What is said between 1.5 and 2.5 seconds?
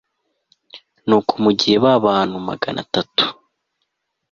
gihe ba bantu